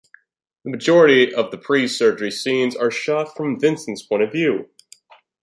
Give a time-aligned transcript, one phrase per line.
[0.63, 4.67] The majority of the pre-surgery scenes are shot from Vincent's point of view.